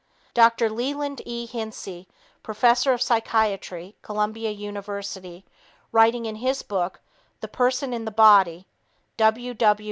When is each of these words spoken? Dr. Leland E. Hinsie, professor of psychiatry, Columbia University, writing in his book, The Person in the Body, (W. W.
Dr. 0.33 0.67
Leland 0.67 1.21
E. 1.27 1.45
Hinsie, 1.45 2.07
professor 2.41 2.91
of 2.91 3.03
psychiatry, 3.03 3.95
Columbia 4.01 4.49
University, 4.49 5.45
writing 5.91 6.25
in 6.25 6.37
his 6.37 6.63
book, 6.63 6.99
The 7.41 7.47
Person 7.47 7.93
in 7.93 8.05
the 8.05 8.09
Body, 8.25 8.65
(W. 9.17 9.53
W. 9.53 9.79